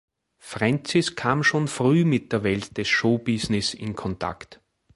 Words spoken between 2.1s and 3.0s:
der Welt des